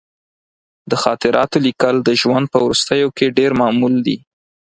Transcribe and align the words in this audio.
د 0.89 0.91
خاطراتو 1.03 1.57
لیکل 1.65 1.95
د 2.03 2.09
ژوند 2.21 2.45
په 2.53 2.57
وروستیو 2.65 3.07
کې 3.17 3.35
ډېر 3.37 3.51
معمول 3.61 3.95
دي. 4.07 4.17